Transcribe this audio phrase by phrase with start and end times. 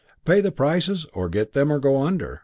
[0.25, 2.39] Pay the prices, or get them, or go under.